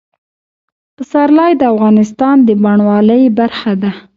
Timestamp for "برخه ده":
3.39-3.91